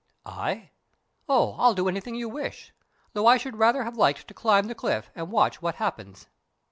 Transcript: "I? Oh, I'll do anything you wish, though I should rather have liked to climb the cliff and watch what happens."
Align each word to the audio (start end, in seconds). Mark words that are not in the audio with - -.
"I? 0.25 0.71
Oh, 1.29 1.53
I'll 1.59 1.75
do 1.75 1.87
anything 1.87 2.15
you 2.15 2.27
wish, 2.27 2.73
though 3.13 3.27
I 3.27 3.37
should 3.37 3.57
rather 3.57 3.83
have 3.83 3.97
liked 3.97 4.27
to 4.29 4.33
climb 4.33 4.65
the 4.65 4.73
cliff 4.73 5.11
and 5.13 5.29
watch 5.31 5.61
what 5.61 5.75
happens." 5.75 6.25